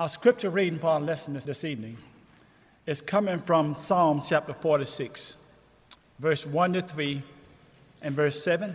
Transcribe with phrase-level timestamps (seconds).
[0.00, 1.98] Our scripture reading for our lesson this evening
[2.86, 5.36] is coming from Psalms chapter 46,
[6.18, 7.22] verse 1 to 3
[8.00, 8.74] and verse 7,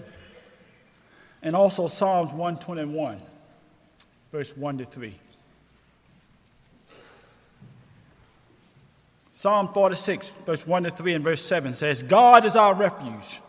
[1.41, 3.19] and also Psalms 121,
[4.31, 5.15] verse 1 to 3.
[9.31, 13.41] Psalm 46, verse 1 to 3 and verse 7 says, God is our refuge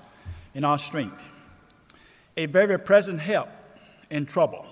[0.54, 1.22] and our strength,
[2.38, 3.50] a very present help
[4.08, 4.64] in trouble.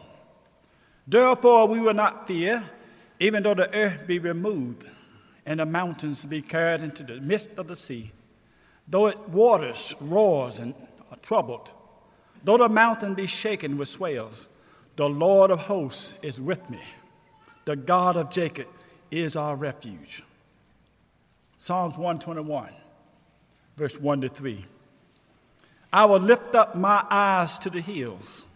[1.07, 2.65] Therefore, we will not fear
[3.25, 4.85] even though the earth be removed
[5.47, 8.13] and the mountains be carried into the midst of the sea,
[8.87, 10.75] though it waters, roars, and
[11.11, 11.73] are troubled,
[12.45, 14.47] though the mountain be shaken with swells,
[14.97, 16.83] the Lord of hosts is with me.
[17.65, 18.67] The God of Jacob
[19.11, 20.23] is our refuge.
[21.57, 22.75] Psalms 121,
[23.79, 24.67] verse 1 to 3.
[25.95, 28.47] I will lift up my eyes to the hills,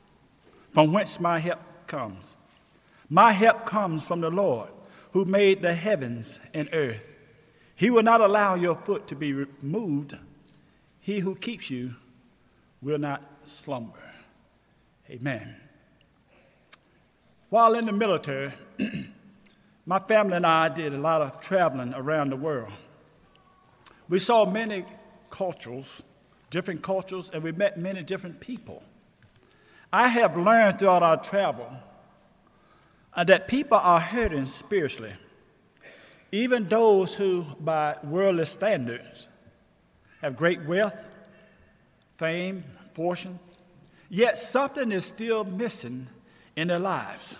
[0.72, 2.36] from whence my help comes.
[3.08, 4.68] My help comes from the Lord,
[5.12, 7.14] who made the heavens and earth.
[7.74, 10.16] He will not allow your foot to be removed.
[11.00, 11.94] He who keeps you
[12.82, 13.98] will not slumber.
[15.08, 15.56] Amen.
[17.48, 18.52] While in the military,
[19.86, 22.72] my family and I did a lot of traveling around the world.
[24.08, 24.84] We saw many
[25.30, 26.02] cultures,
[26.50, 28.82] different cultures, and we met many different people.
[29.90, 31.70] I have learned throughout our travel
[33.14, 35.12] uh, that people are hurting spiritually,
[36.30, 39.28] even those who, by worldly standards,
[40.20, 41.04] have great wealth,
[42.16, 43.38] fame, fortune,
[44.08, 46.08] yet something is still missing
[46.56, 47.38] in their lives.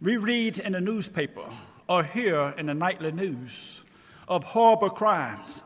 [0.00, 1.44] We read in the newspaper
[1.88, 3.84] or hear in the nightly news
[4.28, 5.64] of horrible crimes,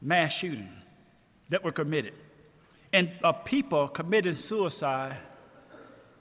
[0.00, 0.70] mass shootings
[1.48, 2.14] that were committed,
[2.92, 5.16] and of people committing suicide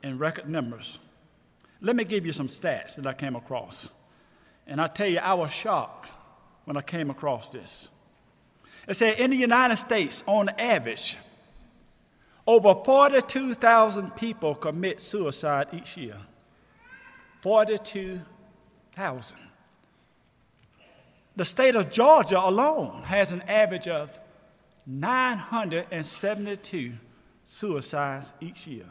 [0.01, 0.99] in record numbers.
[1.81, 3.93] Let me give you some stats that I came across.
[4.65, 6.09] And I tell you, I was shocked
[6.65, 7.89] when I came across this.
[8.87, 11.17] It said in the United States, on average,
[12.45, 16.17] over 42,000 people commit suicide each year.
[17.41, 19.37] 42,000.
[21.35, 24.17] The state of Georgia alone has an average of
[24.87, 26.93] 972
[27.45, 28.87] suicides each year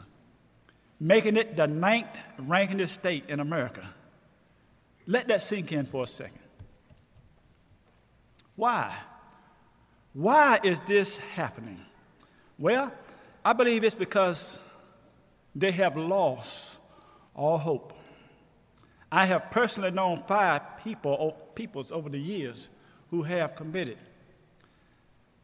[0.99, 3.87] making it the ninth ranking state in America.
[5.05, 6.39] Let that sink in for a second.
[8.55, 8.93] Why?
[10.13, 11.79] Why is this happening?
[12.57, 12.91] Well,
[13.45, 14.59] I believe it's because
[15.55, 16.79] they have lost
[17.35, 17.93] all hope.
[19.11, 22.67] I have personally known five people, peoples over the years
[23.09, 23.97] who have committed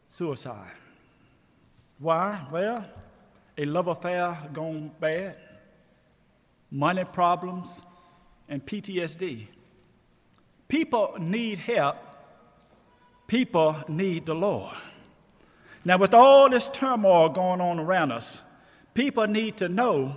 [0.10, 0.72] suicide.
[2.00, 2.46] Why?
[2.52, 2.86] Well,
[3.58, 5.38] a love affair gone bad,
[6.72, 7.82] money problems,
[8.50, 9.48] and PTSD.
[10.68, 11.98] People need help.
[13.28, 14.76] People need the Lord.
[15.86, 18.44] Now, with all this turmoil going on around us,
[18.94, 20.16] people need to know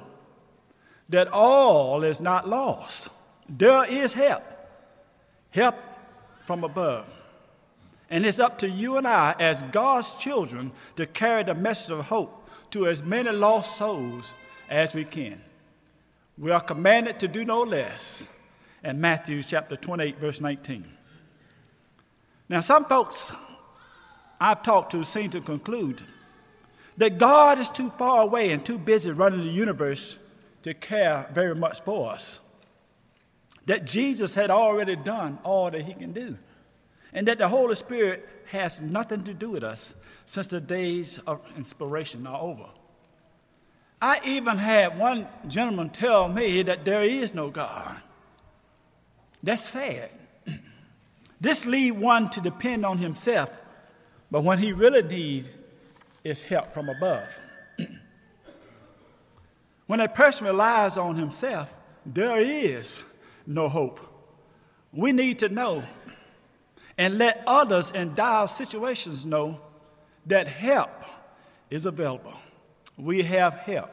[1.09, 3.09] that all is not lost.
[3.49, 4.43] There is help,
[5.51, 5.77] help
[6.47, 7.13] from above.
[8.09, 12.07] And it's up to you and I, as God's children, to carry the message of
[12.07, 14.35] hope to as many lost souls
[14.69, 15.41] as we can.
[16.39, 18.29] We are commanded to do no less
[18.85, 20.85] in Matthew chapter 28, verse 19.
[22.49, 23.33] Now, some folks
[24.41, 26.03] I've talked to seem to conclude
[26.97, 30.19] that God is too far away and too busy running the universe
[30.63, 32.41] to care very much for us.
[33.67, 36.39] That Jesus had already done all that he can do.
[37.13, 39.95] And that the Holy Spirit has nothing to do with us
[40.27, 42.67] since the days of inspiration are over.
[44.03, 48.03] I even had one gentleman tell me that there is no God.
[49.43, 50.11] That's sad.
[51.41, 53.59] this leads one to depend on himself,
[54.31, 55.49] but when he really needs
[56.25, 57.39] is help from above.
[59.87, 61.73] when a person relies on himself,
[62.05, 63.05] there is
[63.47, 64.01] no hope.
[64.93, 65.85] We need to know
[66.99, 69.61] and let others in dire situations know
[70.27, 71.05] that help
[71.71, 72.35] is available.
[72.97, 73.91] We have help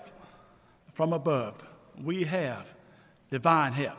[0.94, 1.68] from above.
[2.02, 2.74] We have
[3.30, 3.98] divine help.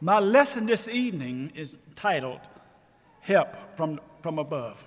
[0.00, 2.40] My lesson this evening is titled
[3.20, 4.82] Help from, from Above.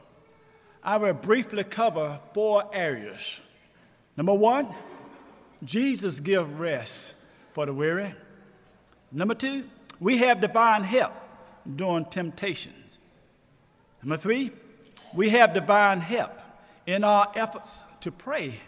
[0.83, 3.41] I will briefly cover four areas.
[4.15, 4.67] Number one,
[5.63, 7.15] Jesus gives rest
[7.51, 8.13] for the weary.
[9.11, 9.65] Number two,
[9.99, 11.13] we have divine help
[11.75, 12.99] during temptations.
[14.01, 14.51] Number three,
[15.13, 16.39] we have divine help
[16.85, 18.59] in our efforts to pray.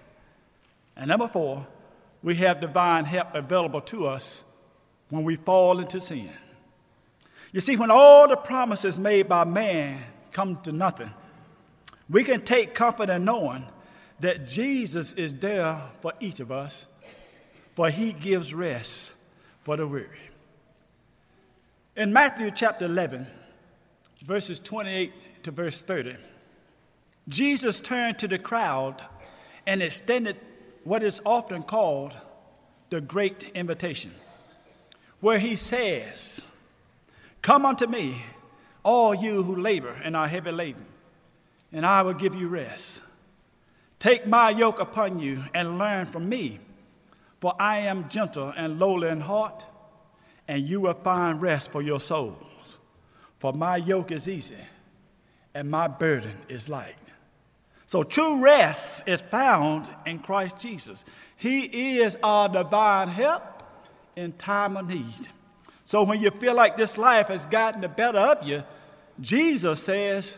[0.96, 1.66] And number four,
[2.24, 4.44] we have divine help available to us
[5.10, 6.32] when we fall into sin.
[7.52, 11.12] You see, when all the promises made by man come to nothing,
[12.10, 13.66] we can take comfort in knowing
[14.20, 16.86] that Jesus is there for each of us,
[17.76, 19.16] for he gives rest
[19.64, 20.30] for the weary.
[21.96, 23.28] In Matthew chapter 11,
[24.24, 26.16] verses 28 to verse 30,
[27.28, 29.04] Jesus turned to the crowd
[29.68, 30.38] and extended
[30.84, 32.14] what is often called
[32.90, 34.12] the Great Invitation,
[35.20, 36.48] where he says,
[37.42, 38.24] Come unto me,
[38.84, 40.86] all you who labor and are heavy laden,
[41.72, 43.04] and I will give you rest.
[44.00, 46.60] Take my yoke upon you and learn from me,
[47.40, 49.66] for I am gentle and lowly in heart,
[50.48, 52.80] and you will find rest for your souls.
[53.38, 54.58] For my yoke is easy
[55.54, 56.96] and my burden is light.
[57.86, 61.04] So true rest is found in Christ Jesus.
[61.36, 63.64] He is our divine help
[64.16, 65.28] in time of need.
[65.84, 68.64] So when you feel like this life has gotten the better of you,
[69.20, 70.38] Jesus says,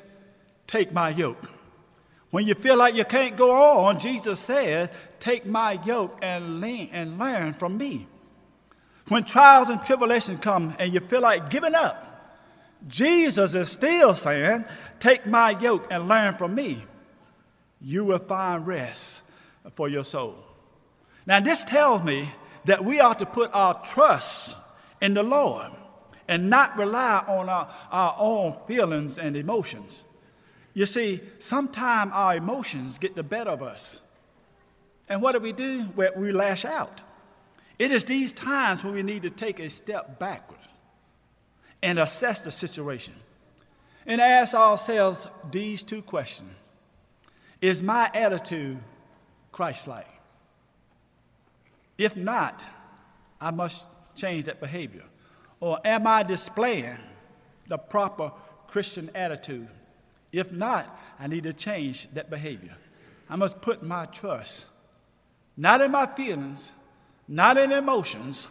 [0.66, 1.50] Take my yoke.
[2.32, 3.52] When you feel like you can't go
[3.86, 4.90] on, Jesus says,
[5.20, 8.08] Take my yoke and, lean, and learn from me.
[9.10, 12.13] When trials and tribulations come and you feel like giving up,
[12.88, 14.66] Jesus is still saying,
[15.00, 16.84] Take my yoke and learn from me.
[17.82, 19.24] You will find rest
[19.74, 20.36] for your soul.
[21.26, 22.30] Now, this tells me
[22.66, 24.58] that we ought to put our trust
[25.02, 25.72] in the Lord
[26.28, 30.06] and not rely on our, our own feelings and emotions.
[30.74, 34.02] You see, sometimes our emotions get the better of us.
[35.10, 35.90] And what do we do?
[35.96, 37.04] We, we lash out.
[37.78, 40.60] It is these times when we need to take a step backward
[41.84, 43.14] and assess the situation
[44.08, 46.50] and ask ourselves these two questions
[47.62, 48.80] Is my attitude
[49.52, 50.08] Christ like?
[51.98, 52.66] If not,
[53.40, 53.86] I must
[54.16, 55.04] change that behavior?
[55.60, 56.98] Or am I displaying
[57.68, 58.32] the proper
[58.68, 59.70] Christian attitude?
[60.32, 62.76] If not, I need to change that behavior.
[63.30, 64.66] I must put my trust
[65.56, 66.74] not in my feelings,
[67.28, 68.48] not in emotions,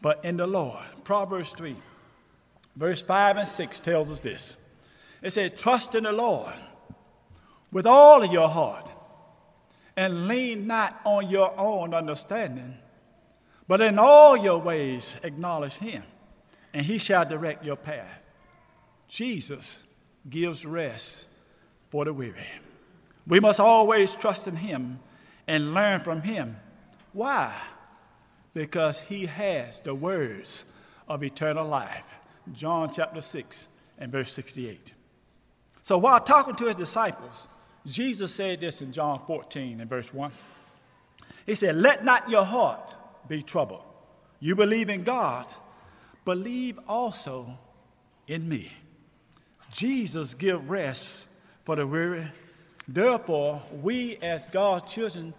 [0.00, 0.84] but in the Lord.
[1.04, 1.76] Proverbs 3,
[2.76, 4.56] verse 5 and 6 tells us this.
[5.22, 6.54] It says, Trust in the Lord
[7.70, 8.90] with all of your heart
[9.96, 12.76] and lean not on your own understanding,
[13.68, 16.02] but in all your ways, acknowledge him,
[16.74, 18.20] and he shall direct your path.
[19.08, 19.78] Jesus
[20.28, 21.28] gives rest
[21.90, 22.46] for the weary.
[23.26, 24.98] We must always trust in him
[25.46, 26.56] and learn from him.
[27.12, 27.54] Why?
[28.54, 30.64] Because he has the words
[31.08, 32.06] of eternal life.
[32.52, 33.68] John chapter 6
[33.98, 34.94] and verse 68.
[35.82, 37.48] So while talking to his disciples,
[37.86, 40.30] Jesus said this in John 14 and verse 1.
[41.46, 42.94] He said, Let not your heart
[43.28, 43.82] be troubled.
[44.40, 45.46] You believe in God,
[46.24, 47.58] believe also
[48.26, 48.72] in me.
[49.72, 51.28] Jesus give rest
[51.64, 52.26] for the weary.
[52.86, 55.34] Therefore, we as God's children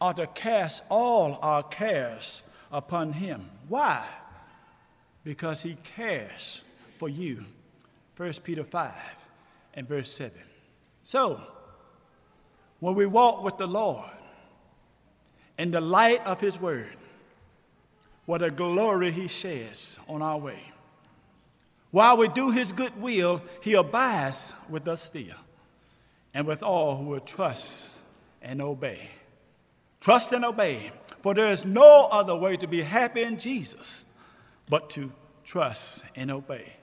[0.00, 3.50] are to cast all our cares upon him.
[3.68, 4.06] Why?
[5.24, 6.62] Because he cares
[6.98, 7.44] for you.
[8.16, 8.92] 1 Peter 5
[9.74, 10.32] and verse 7.
[11.02, 11.40] So,
[12.80, 14.10] when we walk with the Lord
[15.58, 16.96] in the light of his word,
[18.26, 20.72] what a glory he shares on our way.
[21.90, 25.36] While we do his good will, he abides with us still
[26.32, 28.02] and with all who will trust
[28.42, 29.10] and obey.
[30.00, 30.90] Trust and obey,
[31.22, 34.04] for there is no other way to be happy in Jesus
[34.68, 35.12] but to
[35.44, 36.74] trust and obey.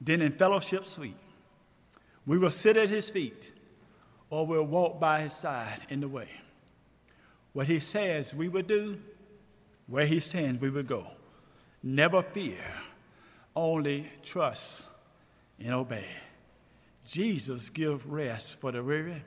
[0.00, 1.16] Then in fellowship sweet,
[2.26, 3.52] we will sit at his feet
[4.30, 6.28] or we'll walk by his side in the way.
[7.52, 9.00] What he says we will do,
[9.86, 11.06] where he sends, we will go.
[11.82, 12.58] Never fear,
[13.54, 14.88] only trust
[15.58, 16.06] and obey.
[17.06, 19.22] Jesus gives rest for the weary.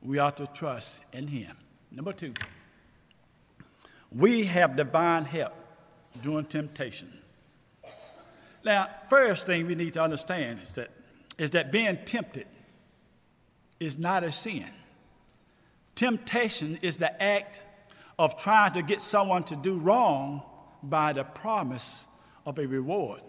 [0.00, 1.56] We ought to trust in him.
[1.90, 2.32] Number two,
[4.10, 5.54] we have divine help
[6.20, 7.12] during temptation.
[8.64, 10.90] Now, first thing we need to understand is that,
[11.38, 12.46] is that being tempted
[13.80, 14.68] is not a sin.
[15.94, 17.64] Temptation is the act
[18.18, 20.42] of trying to get someone to do wrong
[20.82, 22.08] by the promise
[22.46, 23.20] of a reward.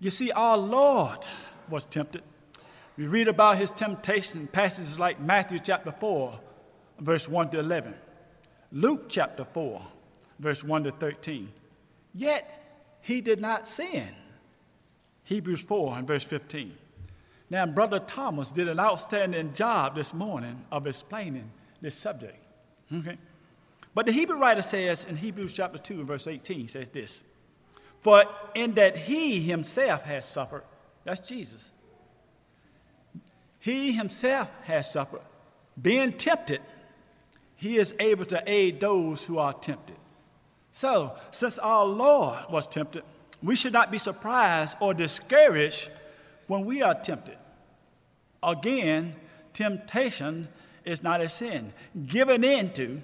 [0.00, 1.26] You see, our Lord
[1.68, 2.22] was tempted.
[2.96, 6.38] We read about his temptation in passages like Matthew chapter 4,
[7.00, 7.94] verse 1 to 11,
[8.70, 9.82] Luke chapter 4,
[10.38, 11.48] verse 1 to 13.
[12.14, 14.14] Yet he did not sin.
[15.24, 16.74] Hebrews 4 and verse 15.
[17.50, 22.42] Now, Brother Thomas did an outstanding job this morning of explaining this subject.
[22.92, 23.18] Okay?
[23.94, 27.22] But the Hebrew writer says in Hebrews chapter 2 and verse 18, says this
[28.00, 30.64] For in that he himself has suffered,
[31.04, 31.70] that's Jesus,
[33.60, 35.22] he himself has suffered,
[35.80, 36.60] being tempted,
[37.56, 39.96] he is able to aid those who are tempted.
[40.76, 43.04] So, since our Lord was tempted,
[43.40, 45.88] we should not be surprised or discouraged
[46.48, 47.38] when we are tempted.
[48.42, 49.14] Again,
[49.52, 50.48] temptation
[50.84, 51.72] is not a sin.
[52.08, 53.00] Giving in to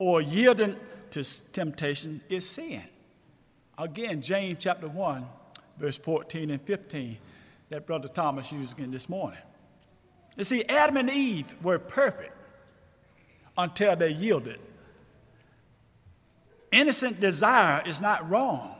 [0.00, 0.74] or yielding
[1.12, 1.22] to
[1.52, 2.82] temptation is sin.
[3.78, 5.26] Again, James chapter 1,
[5.78, 7.18] verse 14 and 15,
[7.68, 9.38] that Brother Thomas used again this morning.
[10.36, 12.36] You see, Adam and Eve were perfect
[13.56, 14.58] until they yielded.
[16.72, 18.74] Innocent desire is not wrong.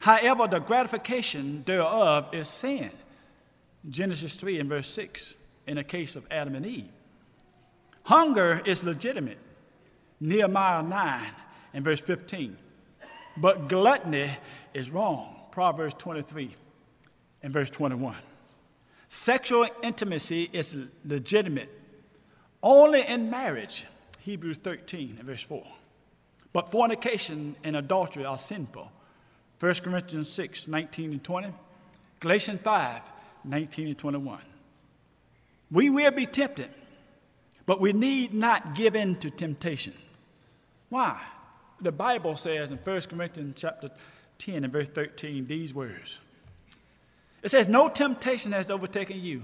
[0.00, 2.90] However, the gratification thereof is sin.
[3.88, 6.88] Genesis 3 and verse 6, in the case of Adam and Eve.
[8.04, 9.38] Hunger is legitimate.
[10.20, 11.26] Nehemiah 9
[11.72, 12.56] and verse 15.
[13.36, 14.30] But gluttony
[14.72, 15.36] is wrong.
[15.50, 16.50] Proverbs 23
[17.42, 18.16] and verse 21.
[19.08, 21.80] Sexual intimacy is legitimate
[22.62, 23.86] only in marriage.
[24.20, 25.62] Hebrews 13 and verse 4.
[26.54, 28.90] But fornication and adultery are sinful.
[29.60, 31.52] 1 Corinthians 6 19 and 20.
[32.20, 33.02] Galatians 5
[33.44, 34.38] 19 and 21.
[35.70, 36.70] We will be tempted,
[37.66, 39.92] but we need not give in to temptation.
[40.88, 41.20] Why?
[41.80, 43.90] The Bible says in 1 Corinthians chapter
[44.38, 46.20] 10 and verse 13 these words.
[47.42, 49.42] It says, No temptation has overtaken you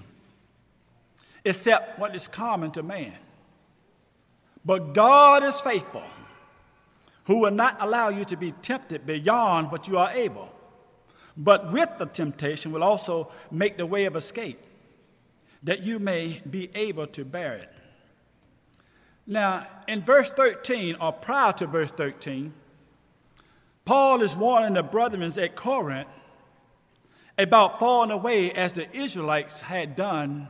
[1.44, 3.14] except what is common to man.
[4.64, 6.04] But God is faithful,
[7.24, 10.52] who will not allow you to be tempted beyond what you are able,
[11.36, 14.60] but with the temptation will also make the way of escape,
[15.62, 17.72] that you may be able to bear it.
[19.26, 22.52] Now, in verse 13, or prior to verse 13,
[23.84, 26.08] Paul is warning the brethren at Corinth
[27.38, 30.48] about falling away as the Israelites had done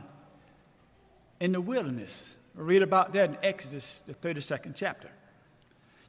[1.39, 2.35] in the wilderness.
[2.53, 5.09] read about that in Exodus, the 32nd chapter.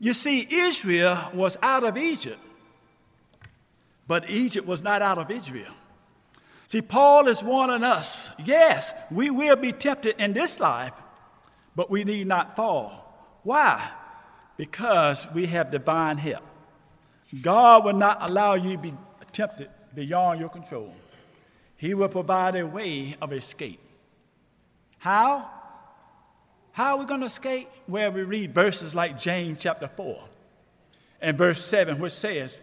[0.03, 2.41] You see, Israel was out of Egypt,
[4.09, 5.73] but Egypt was not out of Israel.
[6.67, 10.93] See, Paul is warning us yes, we will be tempted in this life,
[11.77, 13.39] but we need not fall.
[13.45, 13.93] Why?
[14.57, 16.43] Because we have divine help.
[17.41, 18.95] God will not allow you to be
[19.31, 20.93] tempted beyond your control.
[21.77, 23.79] He will provide a way of escape.
[24.99, 25.49] How?
[26.73, 27.69] How are we going to escape?
[27.87, 30.23] Well, we read verses like James chapter 4
[31.21, 32.61] and verse 7, which says,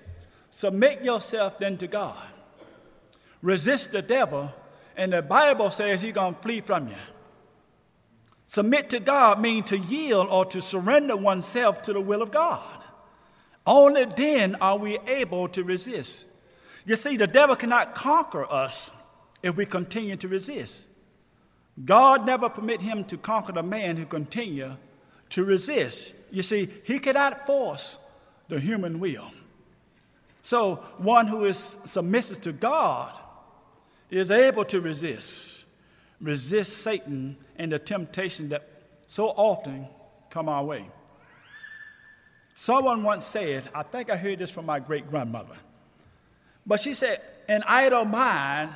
[0.50, 2.18] Submit yourself then to God.
[3.42, 4.51] Resist the devil,
[4.98, 6.96] and the Bible says he's going to flee from you.
[8.48, 12.84] Submit to God means to yield or to surrender oneself to the will of God.
[13.66, 16.28] Only then are we able to resist.
[16.84, 18.92] You see, the devil cannot conquer us
[19.44, 20.88] if we continue to resist.
[21.86, 24.75] God never permit him to conquer the man who continue
[25.29, 26.15] to resist.
[26.31, 28.00] You see, he cannot force
[28.48, 29.31] the human will.
[30.41, 33.17] So, one who is submissive to God
[34.09, 35.65] is able to resist,
[36.19, 38.67] resist Satan and the temptation that
[39.05, 39.88] so often
[40.29, 40.89] come our way.
[42.55, 45.55] Someone once said, I think I heard this from my great grandmother,
[46.65, 48.71] but she said, An idle mind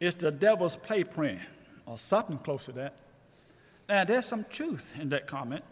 [0.00, 1.40] is the devil's playpen,
[1.88, 2.94] or something close to that.
[3.88, 5.64] Now, there's some truth in that comment.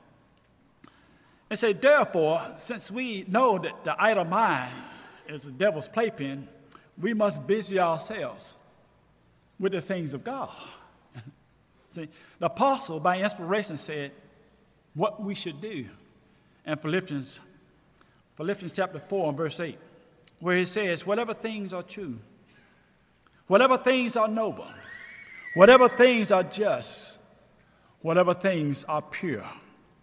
[1.51, 4.73] It said, Therefore, since we know that the idle mind
[5.29, 6.49] is the devil's playpen,
[6.99, 8.57] we must busy ourselves
[9.61, 10.51] with the things of God.
[11.91, 12.09] See,
[12.39, 14.13] the apostle, by inspiration, said
[14.95, 15.87] what we should do
[16.65, 17.41] in Philippians,
[18.37, 19.79] Philippians chapter 4 and verse 8,
[20.41, 22.19] where he says, Whatever things are true,
[23.47, 24.67] whatever things are noble,
[25.57, 27.19] whatever things are just,
[28.03, 29.51] whatever things are pure,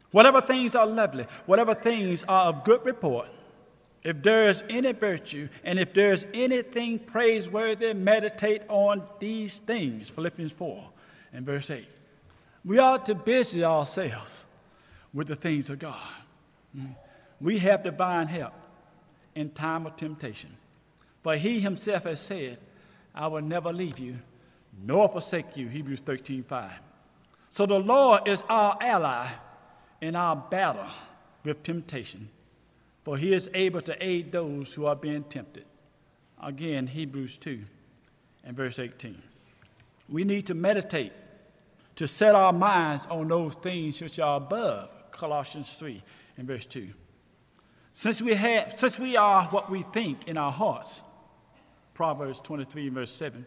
[0.09, 3.27] whatever things are lovely, whatever things are of good report,
[4.01, 10.09] if there is any virtue and if there is anything praiseworthy, meditate on these things.
[10.09, 10.89] Philippians 4
[11.33, 11.87] in verse 8.
[12.65, 14.47] We ought to busy ourselves
[15.13, 16.09] with the things of God.
[16.75, 16.95] Mm.
[17.39, 18.53] We have divine help
[19.35, 20.57] in time of temptation.
[21.21, 22.57] For he himself has said,
[23.13, 24.17] I will never leave you
[24.81, 25.67] nor forsake you.
[25.67, 26.71] Hebrews 13 5.
[27.49, 29.27] So the Lord is our ally
[30.01, 30.89] in our battle
[31.43, 32.29] with temptation,
[33.03, 35.65] for he is able to aid those who are being tempted.
[36.41, 37.61] Again, Hebrews 2
[38.43, 39.21] and verse 18.
[40.09, 41.13] We need to meditate
[41.95, 46.01] to set our minds on those things which are above, Colossians 3
[46.37, 46.89] and verse 2.
[47.93, 51.03] Since we, have, since we are what we think in our hearts,
[51.93, 53.45] Proverbs 23, verse 7,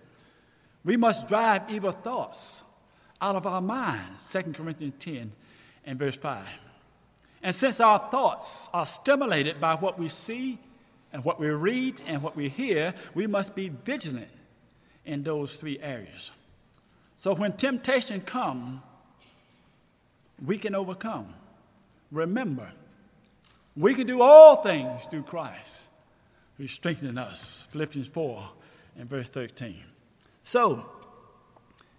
[0.86, 2.62] we must drive evil thoughts
[3.20, 5.32] out of our minds, 2 Corinthians 10
[5.84, 6.46] and verse 5.
[7.42, 10.58] And since our thoughts are stimulated by what we see
[11.12, 14.30] and what we read and what we hear, we must be vigilant
[15.04, 16.30] in those three areas.
[17.16, 18.80] So when temptation comes,
[20.44, 21.34] we can overcome.
[22.12, 22.68] Remember,
[23.76, 25.90] we can do all things through Christ
[26.58, 27.66] who strengthens us.
[27.70, 28.48] Philippians 4
[28.98, 29.82] and verse 13.
[30.46, 30.86] So,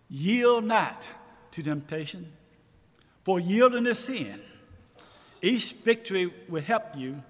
[0.09, 1.09] yield not
[1.51, 2.31] to temptation,
[3.25, 4.39] for yielding to sin,
[5.41, 7.21] each victory will help you,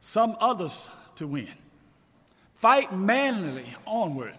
[0.00, 1.54] some others to win.
[2.54, 4.34] Fight manlily onward,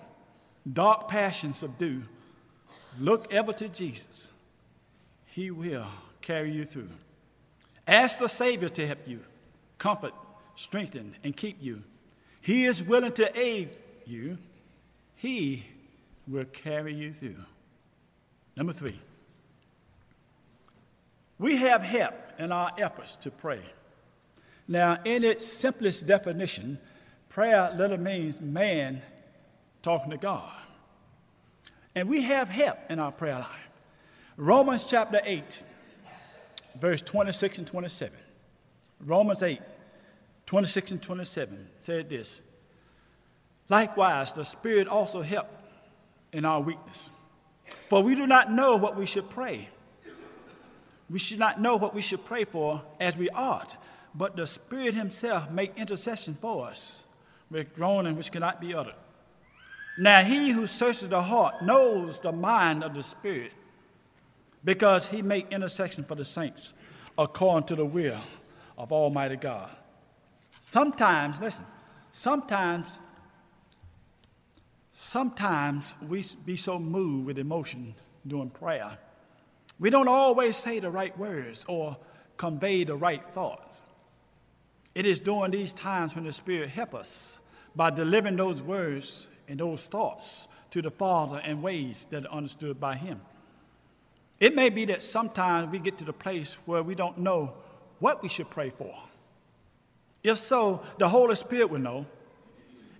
[0.73, 2.03] dark passions subdue.
[2.99, 4.33] Look ever to Jesus.
[5.27, 5.87] He will
[6.19, 6.89] carry you through.
[7.87, 9.21] Ask the Savior to help you,
[9.77, 10.13] comfort,
[10.55, 11.83] strengthen, and keep you.
[12.41, 13.69] He is willing to aid
[14.05, 14.37] you.
[15.15, 15.63] He
[16.27, 17.37] will carry you through.
[18.55, 18.99] Number three,
[21.37, 23.61] we have help in our efforts to pray.
[24.67, 26.79] Now, in its simplest definition,
[27.29, 29.03] prayer literally means man
[29.81, 30.51] talking to God.
[31.93, 33.69] And we have help in our prayer life.
[34.37, 35.63] Romans chapter 8,
[36.79, 38.17] verse 26 and 27.
[39.01, 39.59] Romans 8,
[40.45, 42.41] 26 and 27 said this
[43.69, 45.64] Likewise, the Spirit also helped
[46.35, 47.09] in our weakness.
[47.87, 49.69] For we do not know what we should pray.
[51.09, 53.77] We should not know what we should pray for as we ought,
[54.13, 57.05] but the Spirit Himself make intercession for us
[57.49, 58.95] with groaning which cannot be uttered.
[59.97, 63.53] Now he who searches the heart knows the mind of the Spirit,
[64.63, 66.73] because he make intercession for the saints
[67.17, 68.19] according to the will
[68.77, 69.73] of Almighty God.
[70.59, 71.65] Sometimes, listen,
[72.11, 72.99] sometimes,
[74.95, 77.93] sometimes we be so moved with emotion
[78.25, 78.97] during prayer.
[79.77, 81.97] We don't always say the right words or
[82.37, 83.83] convey the right thoughts.
[84.95, 87.39] It is during these times when the Spirit help us
[87.75, 92.79] by delivering those words and those thoughts to the Father in ways that are understood
[92.79, 93.19] by Him.
[94.39, 97.53] It may be that sometimes we get to the place where we don't know
[97.99, 98.93] what we should pray for.
[100.23, 102.05] If so, the Holy Spirit will know,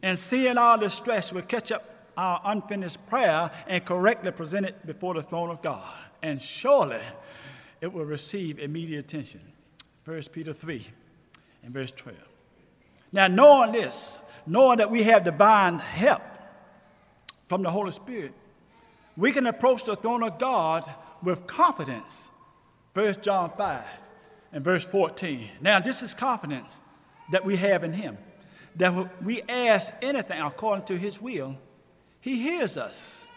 [0.05, 5.15] and seeing our distress will catch up our unfinished prayer and correctly present it before
[5.15, 5.83] the throne of God.
[6.21, 7.01] And surely
[7.81, 9.41] it will receive immediate attention.
[10.05, 10.85] 1 Peter 3
[11.63, 12.15] and verse 12.
[13.11, 16.21] Now, knowing this, knowing that we have divine help
[17.49, 18.33] from the Holy Spirit,
[19.17, 20.87] we can approach the throne of God
[21.23, 22.29] with confidence.
[22.93, 23.83] 1 John 5
[24.53, 25.49] and verse 14.
[25.61, 26.79] Now, this is confidence
[27.31, 28.19] that we have in Him.
[28.77, 31.57] That we ask anything according to His will,
[32.21, 33.27] He hears us.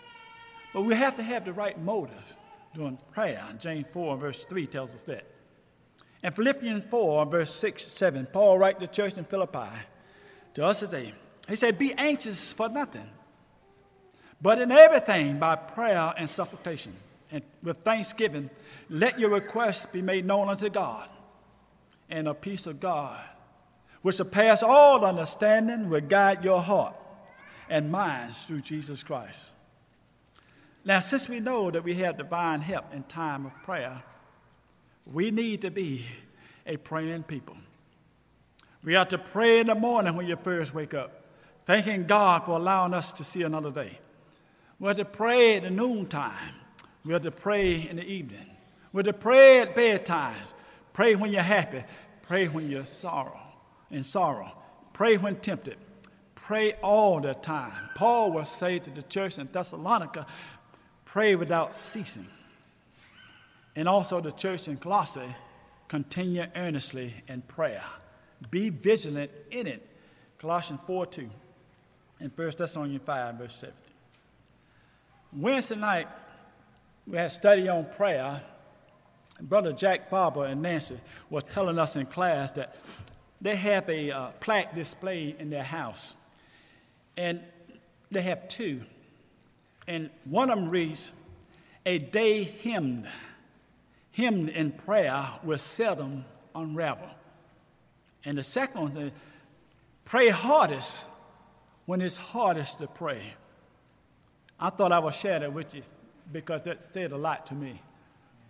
[0.72, 2.37] But we have to have the right motive
[2.74, 3.42] during prayer.
[3.59, 5.24] James 4 verse 3 tells us that.
[6.22, 9.70] In Philippians 4 verse 6 7, Paul writes to the church in Philippi
[10.55, 11.14] to us today.
[11.48, 13.09] He said, Be anxious for nothing,
[14.42, 16.94] but in everything by prayer and supplication
[17.31, 18.51] and with thanksgiving,
[18.88, 21.09] let your requests be made known unto God.
[22.09, 23.20] And a peace of God,
[24.03, 26.95] which surpass all understanding, will guide your heart
[27.69, 29.55] and minds through Jesus Christ.
[30.85, 34.03] Now, since we know that we have divine help in time of prayer,
[35.05, 36.07] we need to be
[36.67, 37.57] a praying people.
[38.83, 41.25] We have to pray in the morning when you first wake up,
[41.67, 43.99] thanking God for allowing us to see another day.
[44.79, 46.55] We have to pray at the noontime
[47.09, 48.45] we have to pray in the evening.
[48.93, 50.43] We have to pray at bedtime.
[50.93, 51.83] Pray when you're happy.
[52.21, 53.48] Pray when you're sorrow
[53.90, 54.57] in sorrow.
[54.92, 55.77] Pray when tempted.
[56.35, 57.72] Pray all the time.
[57.94, 60.27] Paul will say to the church in Thessalonica,
[61.05, 62.27] pray without ceasing.
[63.77, 65.35] And also the church in Colossae,
[65.88, 67.85] continue earnestly in prayer.
[68.51, 69.87] Be vigilant in it.
[70.38, 71.31] Colossians 4 2
[72.20, 73.88] and 1 Thessalonians 5, verse 17.
[75.33, 76.09] Wednesday night,
[77.07, 78.40] we had study on prayer.
[79.40, 80.98] Brother Jack Barber and Nancy
[81.31, 82.77] were telling us in class that
[83.40, 86.16] they have a uh, plaque displayed in their house.
[87.16, 87.40] And
[88.11, 88.83] they have two.
[89.87, 91.12] And one of them reads,
[91.87, 93.09] A day hymned,
[94.12, 96.24] hymned in prayer will seldom
[96.55, 97.09] unravel.
[98.24, 99.12] And the second one says,
[100.05, 101.05] Pray hardest
[101.87, 103.35] when it's hardest to pray.
[104.59, 105.83] I thought I would share that with you
[106.33, 107.81] because that said a lot to me.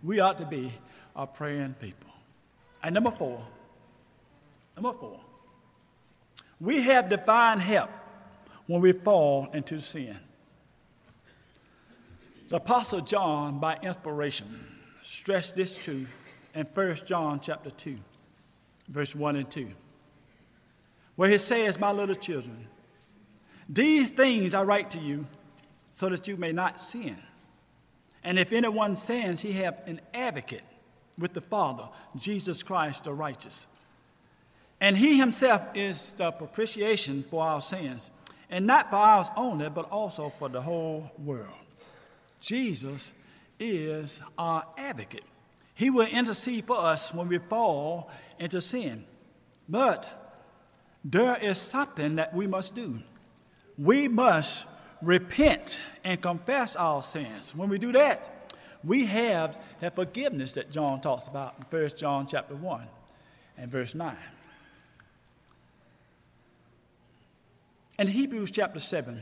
[0.03, 0.71] We ought to be
[1.15, 2.09] a praying people.
[2.81, 3.45] And number four,
[4.81, 5.19] number four,
[6.59, 7.89] We have divine help
[8.67, 10.17] when we fall into sin.
[12.49, 14.47] The Apostle John, by inspiration,
[15.01, 17.97] stressed this truth in 1 John chapter 2,
[18.87, 19.69] verse 1 and 2,
[21.15, 22.67] where he says, My little children,
[23.67, 25.25] these things I write to you
[25.91, 27.17] so that you may not sin.
[28.23, 30.63] And if anyone sins, he have an advocate
[31.17, 33.67] with the Father, Jesus Christ the righteous.
[34.81, 38.11] And he himself is the propitiation for our sins,
[38.49, 41.55] and not for ours only, but also for the whole world.
[42.39, 43.13] Jesus
[43.59, 45.25] is our advocate.
[45.75, 49.05] He will intercede for us when we fall into sin.
[49.67, 50.37] But
[51.03, 52.99] there is something that we must do.
[53.77, 54.67] We must
[55.01, 57.55] repent and confess our sins.
[57.55, 58.51] When we do that,
[58.83, 62.87] we have that forgiveness that John talks about in 1 John chapter 1
[63.57, 64.15] and verse 9.
[67.99, 69.21] And Hebrews chapter 7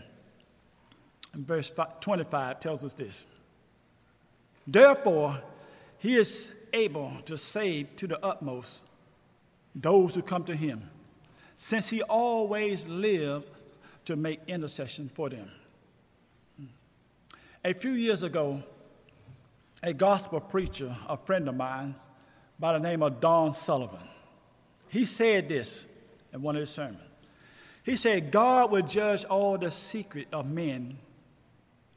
[1.33, 3.25] and verse 25 tells us this
[4.67, 5.41] Therefore,
[5.97, 8.83] he is able to save to the utmost
[9.73, 10.83] those who come to him,
[11.55, 13.49] since he always lived
[14.05, 15.49] to make intercession for them.
[17.65, 18.61] A few years ago,
[19.81, 21.95] a gospel preacher, a friend of mine
[22.59, 24.07] by the name of Don Sullivan,
[24.89, 25.87] he said this
[26.31, 27.06] in one of his sermons.
[27.87, 30.97] He said, God will judge all the secret of men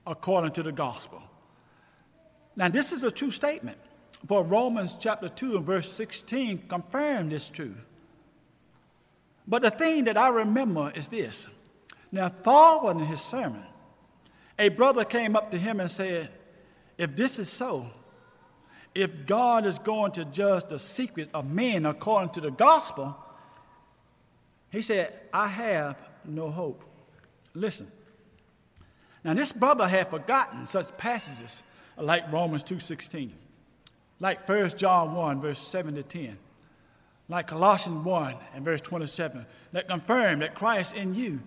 [0.06, 1.20] according to the gospel.
[2.54, 3.76] Now, this is a true statement,
[4.28, 7.86] for Romans chapter 2 and verse 16 confirm this truth.
[9.48, 11.48] But the thing that I remember is this.
[12.12, 13.64] Now, following his sermon,
[14.60, 16.30] a brother came up to him and said,
[16.98, 17.88] If this is so,
[18.94, 23.18] if God is going to judge the secret of men according to the gospel,
[24.70, 26.84] he said, I have no hope.
[27.54, 27.88] Listen.
[29.24, 31.62] Now this brother had forgotten such passages
[31.96, 33.32] like Romans 2:16,
[34.18, 36.38] like 1 John 1, verse 7 to 10,
[37.28, 41.40] like Colossians 1 and verse 27, that confirm that Christ in you,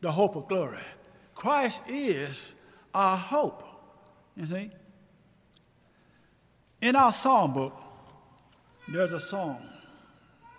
[0.00, 0.82] the hope of glory.
[1.34, 2.54] Christ is
[2.94, 3.64] our hope.
[4.36, 4.70] You see?
[6.82, 7.80] In our psalm book,
[8.88, 9.66] there's a song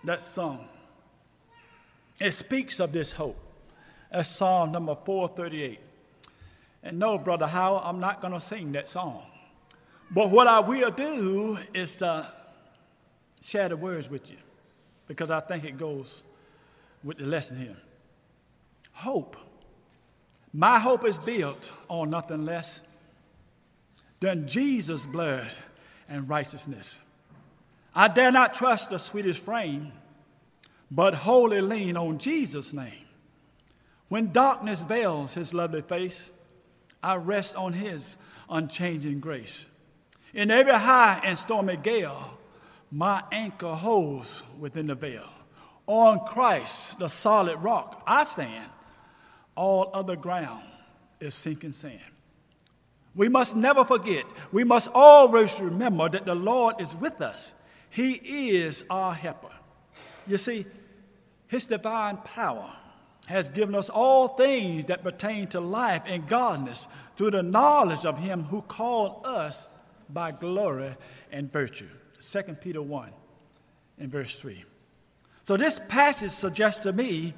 [0.03, 0.67] that's sung
[2.19, 3.37] it speaks of this hope.
[4.11, 5.79] That's Psalm number 438.
[6.83, 9.23] And no, Brother Howard, I'm not going to sing that song.
[10.11, 12.29] But what I will do is uh,
[13.41, 14.37] share the words with you
[15.07, 16.23] because I think it goes
[17.03, 17.77] with the lesson here.
[18.93, 19.35] Hope.
[20.53, 22.81] My hope is built on nothing less
[24.19, 25.51] than Jesus' blood
[26.07, 26.99] and righteousness.
[27.93, 29.91] I dare not trust the sweetest frame
[30.91, 33.05] but wholly lean on Jesus' name.
[34.07, 36.31] When darkness veils his lovely face,
[37.01, 38.17] I rest on his
[38.49, 39.67] unchanging grace.
[40.33, 42.37] In every high and stormy gale,
[42.91, 45.29] my anchor holds within the veil.
[45.87, 48.69] On Christ, the solid rock, I stand.
[49.55, 50.63] All other ground
[51.19, 51.99] is sinking sand.
[53.15, 57.53] We must never forget, we must always remember that the Lord is with us.
[57.89, 58.13] He
[58.57, 59.53] is our helper.
[60.27, 60.65] You see,
[61.47, 62.71] His divine power
[63.27, 68.17] has given us all things that pertain to life and godliness through the knowledge of
[68.17, 69.69] Him who called us
[70.09, 70.95] by glory
[71.31, 71.87] and virtue.
[72.19, 73.09] 2 Peter 1
[73.99, 74.63] and verse 3.
[75.43, 77.33] So, this passage suggests to me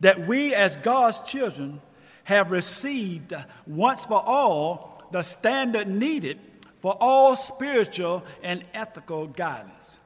[0.00, 1.80] that we, as God's children,
[2.24, 3.32] have received
[3.66, 6.40] once for all the standard needed
[6.80, 9.98] for all spiritual and ethical guidance.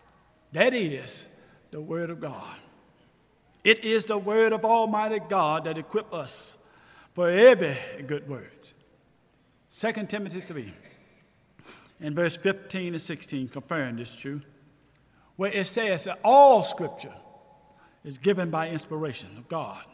[0.52, 1.26] That is,
[1.70, 2.56] the Word of God.
[3.64, 6.58] It is the Word of Almighty God that equip us
[7.10, 7.76] for every
[8.06, 8.72] good word.
[9.70, 10.72] 2 Timothy 3
[12.00, 14.46] in verse 15 and 16 confirm this truth,
[15.36, 17.14] where it says that all Scripture
[18.04, 19.84] is given by inspiration of God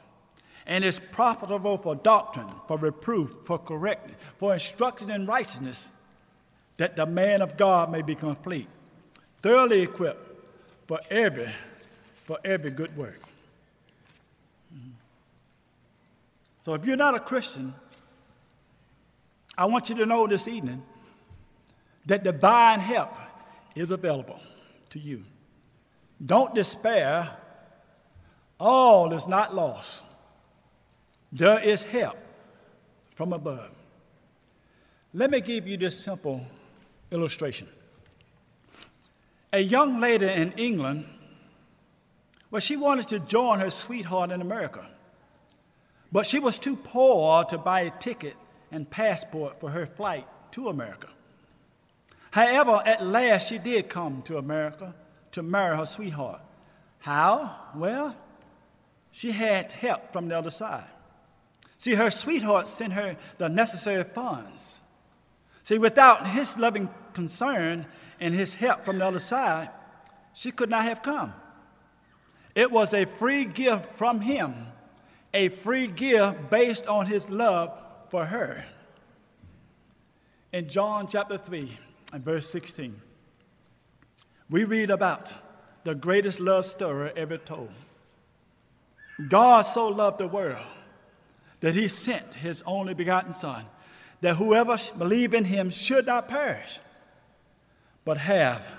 [0.66, 5.90] and is profitable for doctrine, for reproof, for correction, for instruction in righteousness,
[6.76, 8.68] that the man of God may be complete,
[9.42, 10.33] thoroughly equipped
[10.86, 11.50] for every
[12.24, 13.20] for every good work.
[16.62, 17.74] So if you're not a Christian,
[19.56, 20.82] I want you to know this evening
[22.06, 23.14] that divine help
[23.74, 24.40] is available
[24.90, 25.24] to you.
[26.24, 27.36] Don't despair.
[28.58, 30.02] All is not lost.
[31.32, 32.16] There is help
[33.14, 33.70] from above.
[35.12, 36.40] Let me give you this simple
[37.10, 37.68] illustration.
[39.54, 41.04] A young lady in England
[42.50, 44.84] Well, she wanted to join her sweetheart in America,
[46.10, 48.34] but she was too poor to buy a ticket
[48.72, 51.08] and passport for her flight to America.
[52.32, 54.92] However, at last she did come to America
[55.30, 56.40] to marry her sweetheart.
[56.98, 57.56] How?
[57.76, 58.16] Well,
[59.12, 60.90] she had help from the other side.
[61.78, 64.80] See, her sweetheart sent her the necessary funds.
[65.64, 67.87] See, without his loving concern
[68.20, 69.70] and his help from the other side,
[70.35, 71.33] she could not have come.
[72.55, 74.55] It was a free gift from him,
[75.33, 78.64] a free gift based on his love for her.
[80.53, 81.79] In John chapter 3
[82.12, 83.00] and verse 16,
[84.50, 85.35] we read about
[85.85, 87.70] the greatest love story ever told.
[89.29, 90.66] God so loved the world
[91.61, 93.64] that he sent his only begotten Son,
[94.24, 96.80] that whoever believe in him should not perish,
[98.06, 98.72] but have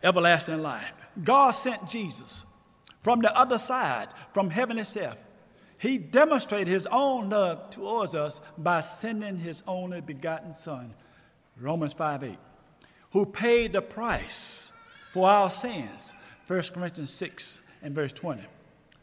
[0.00, 0.92] everlasting life.
[1.24, 2.44] God sent Jesus
[3.00, 5.16] from the other side, from heaven itself.
[5.76, 10.94] He demonstrated his own love towards us by sending his only begotten Son,
[11.60, 12.38] Romans 5 8,
[13.10, 14.70] who paid the price
[15.12, 16.14] for our sins,
[16.46, 18.40] 1 Corinthians 6 and verse 20.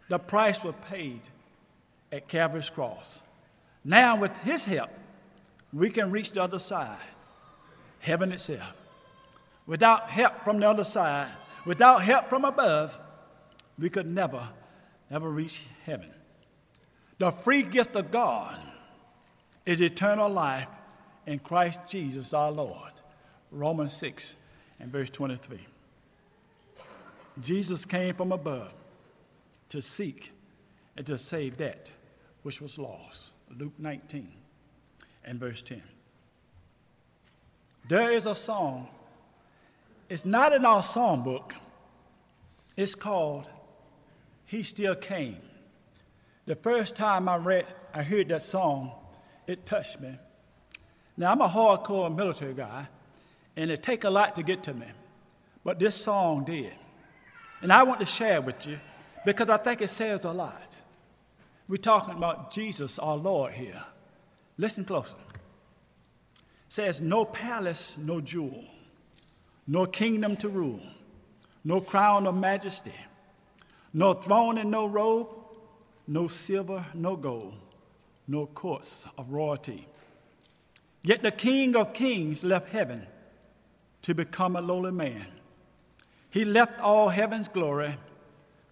[0.08, 1.24] The price was paid
[2.10, 3.22] at Calvary's cross.
[3.84, 4.92] Now, with his help,
[5.74, 6.98] we can reach the other side,
[8.00, 8.76] heaven itself.
[9.66, 11.30] Without help from the other side,
[11.66, 12.98] without help from above,
[13.78, 14.48] we could never,
[15.10, 16.10] never reach heaven.
[17.20, 18.58] The free gift of God
[19.66, 20.70] is eternal life
[21.28, 22.94] in Christ Jesus our Lord.
[23.52, 24.36] Romans 6
[24.80, 25.60] and verse 23.
[27.40, 28.74] Jesus came from above
[29.70, 30.32] to seek
[30.98, 31.92] and to save that
[32.42, 33.34] which was lost.
[33.58, 34.39] Luke 19
[35.24, 35.82] and verse 10.
[37.88, 38.88] There is a song,
[40.10, 41.54] it's not in our songbook,
[42.78, 43.46] it's called
[44.46, 45.38] he still came.
[46.46, 48.92] The first time I read, I heard that song,
[49.46, 50.18] it touched me.
[51.18, 52.88] Now I'm a hardcore military guy,
[53.56, 54.88] and it take a lot to get to me,
[55.64, 56.74] but this song did,
[57.62, 58.80] and I want to share with you
[59.26, 60.78] because I think it says a lot.
[61.68, 63.84] We're talking about Jesus, our Lord, here.
[64.60, 65.18] Listen closer.
[66.36, 68.64] It says, No palace, no jewel,
[69.66, 70.82] no kingdom to rule,
[71.64, 72.94] no crown of majesty
[73.94, 75.30] no throne and no robe,
[76.08, 77.56] no silver, no gold,
[78.28, 79.88] no courts of royalty.
[81.02, 83.08] Yet the King of Kings left heaven
[84.04, 85.26] to become a lowly man.
[86.30, 87.98] He left all heaven's glory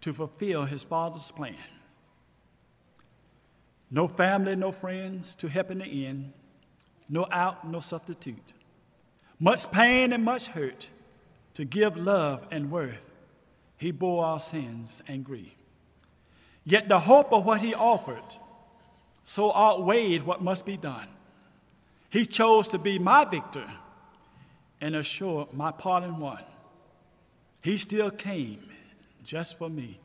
[0.01, 1.55] to fulfill his Father's plan.
[3.89, 6.33] No family, no friends to help in the end,
[7.07, 8.53] no out, no substitute.
[9.39, 10.89] Much pain and much hurt
[11.53, 13.13] to give love and worth
[13.77, 15.53] he bore our sins and grief.
[16.65, 18.35] Yet the hope of what he offered
[19.23, 21.07] so outweighed what must be done.
[22.09, 23.69] He chose to be my victor
[24.81, 26.43] and assure my pardon won.
[27.61, 28.69] He still came
[29.23, 29.99] just for me.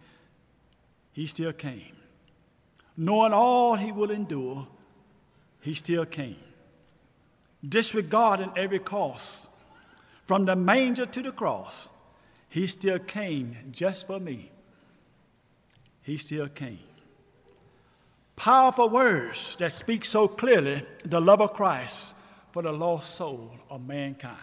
[1.12, 1.96] He still came.
[2.96, 4.66] Knowing all he will endure,
[5.60, 6.36] he still came.
[7.66, 9.48] Disregarding every cost,
[10.24, 11.88] from the manger to the cross,
[12.48, 14.50] he still came just for me.
[16.02, 16.80] He still came.
[18.36, 22.16] Powerful words that speak so clearly the love of Christ
[22.50, 24.36] for the lost soul of mankind.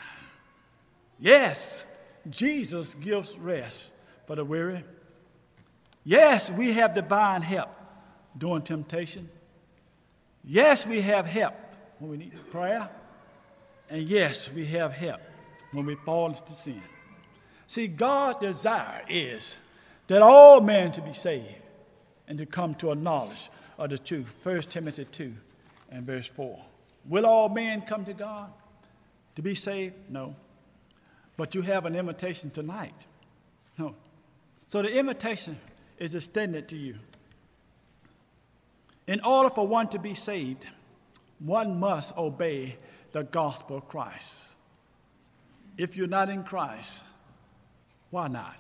[1.20, 1.86] Yes,
[2.30, 3.94] Jesus gives rest
[4.26, 4.84] for the weary.
[6.04, 7.70] Yes, we have divine help
[8.38, 9.30] during temptation.
[10.44, 11.56] Yes, we have help
[12.00, 12.90] when we need prayer.
[13.90, 15.22] And yes, we have help
[15.72, 16.82] when we fall into sin.
[17.68, 19.60] See, God's desire is
[20.08, 21.46] that all men to be saved
[22.28, 24.38] and to come to a knowledge of the truth.
[24.44, 25.34] 1 Timothy 2
[25.92, 26.60] and verse 4.
[27.08, 28.52] Will all men come to God
[29.36, 29.96] to be saved?
[30.10, 30.36] No.
[31.38, 33.06] But you have an invitation tonight.
[33.78, 33.96] No.
[34.68, 35.58] So the invitation
[35.98, 36.96] is extended to you.
[39.10, 40.68] In order for one to be saved,
[41.40, 42.78] one must obey
[43.12, 44.56] the gospel of Christ.
[45.80, 47.04] If you're not in Christ,
[48.12, 48.56] why not?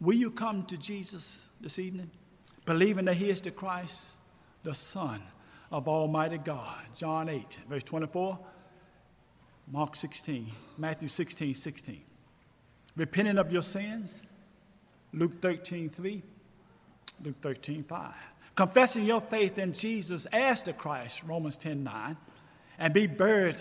[0.00, 2.10] Will you come to Jesus this evening,
[2.66, 4.18] believing that He is the Christ,
[4.64, 5.22] the Son
[5.70, 6.86] of Almighty God?
[6.96, 8.36] John 8, verse 24,
[9.70, 12.00] Mark 16, Matthew 16, 16.
[12.96, 14.24] Repenting of your sins,
[15.12, 16.20] Luke 13, 3,
[17.22, 18.12] Luke 13, 5.
[18.60, 22.14] Confessing your faith in Jesus as the Christ, Romans 10, 9,
[22.78, 23.56] and be buried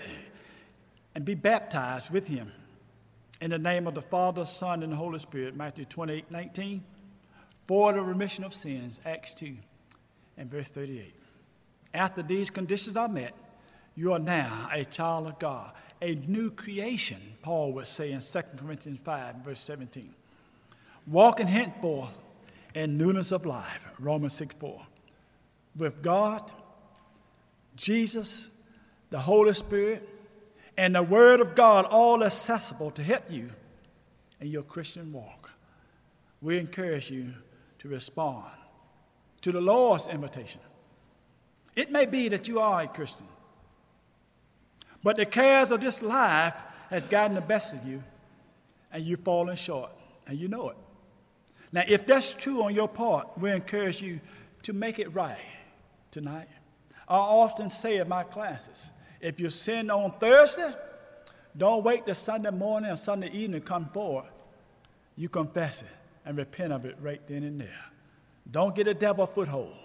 [1.16, 2.52] and be baptized with Him
[3.40, 6.84] in the name of the Father, Son, and Holy Spirit, Matthew 28 19.
[7.64, 9.56] for the remission of sins, Acts 2
[10.38, 11.14] and verse 38.
[11.94, 13.34] After these conditions are met,
[13.96, 18.42] you are now a child of God, a new creation, Paul would say in 2
[18.58, 20.14] Corinthians 5, verse 17.
[21.08, 22.20] Walking henceforth
[22.76, 24.88] in newness of life, Romans 6 4.
[25.76, 26.52] With God,
[27.76, 28.50] Jesus,
[29.10, 30.08] the Holy Spirit,
[30.78, 33.52] and the Word of God all accessible to help you
[34.40, 35.52] in your Christian walk.
[36.42, 37.34] We encourage you
[37.80, 38.46] to respond
[39.42, 40.62] to the Lord's invitation.
[41.76, 43.28] It may be that you are a Christian,
[45.04, 46.56] but the cares of this life
[46.90, 48.02] has gotten the best of you,
[48.92, 49.92] and you've fallen short,
[50.28, 50.78] and you know it.
[51.72, 54.20] Now, if that's true on your part, we encourage you
[54.64, 55.38] to make it right
[56.12, 56.48] tonight.
[57.08, 60.72] I often say in my classes, if you sin on Thursday,
[61.58, 64.30] don't wait till Sunday morning or Sunday evening to come forward.
[65.16, 65.88] You confess it
[66.26, 67.86] and repent of it right then and there.
[68.50, 69.76] Don't get a devil a foothold.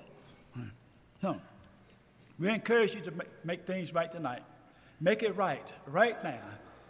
[1.20, 1.40] So,
[2.38, 3.12] we encourage you to
[3.44, 4.42] make things right tonight.
[5.01, 6.40] Make it right, right now,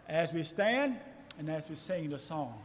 [0.08, 0.98] as we stand
[1.38, 2.60] and as we sing the song.